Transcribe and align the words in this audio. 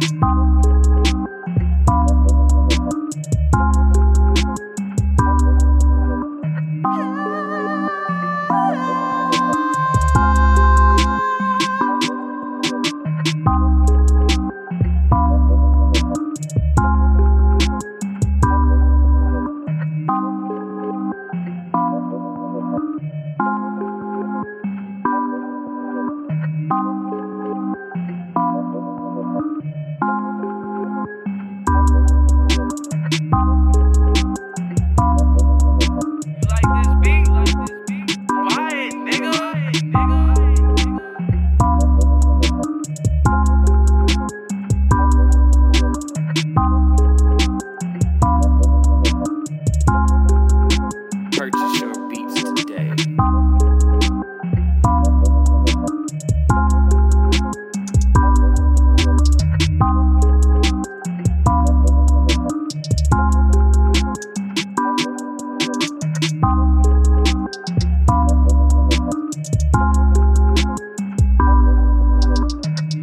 Bye. 0.00 0.69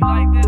like 0.01 0.31
this? 0.33 0.46